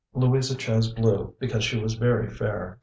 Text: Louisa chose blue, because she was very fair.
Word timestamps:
Louisa 0.15 0.55
chose 0.55 0.91
blue, 0.91 1.35
because 1.39 1.63
she 1.63 1.79
was 1.79 1.93
very 1.93 2.27
fair. 2.27 2.79